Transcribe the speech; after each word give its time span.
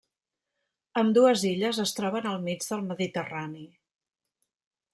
Ambdues 1.01 1.43
illes 1.49 1.81
es 1.85 1.93
troben 1.99 2.29
al 2.31 2.41
mig 2.47 2.65
del 2.71 2.83
Mediterrani. 2.89 3.65